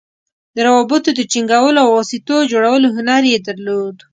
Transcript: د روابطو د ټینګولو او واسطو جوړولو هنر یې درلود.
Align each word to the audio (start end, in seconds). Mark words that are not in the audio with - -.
د 0.55 0.57
روابطو 0.67 1.09
د 1.15 1.19
ټینګولو 1.31 1.79
او 1.85 1.89
واسطو 1.97 2.35
جوړولو 2.51 2.87
هنر 2.95 3.23
یې 3.31 3.37
درلود. 3.47 3.97